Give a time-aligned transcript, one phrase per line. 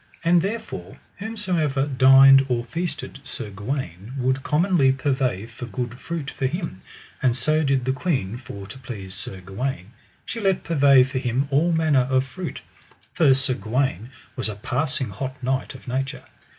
[0.23, 6.47] And therefore whosomever dined or feasted Sir Gawaine would commonly purvey for good fruit for
[6.47, 6.81] him,
[7.21, 9.91] and so did the queen for to please Sir Gawaine;
[10.25, 12.63] she let purvey for him all manner of fruit,
[13.13, 16.23] for Sir Gawaine was a passing hot knight of nature.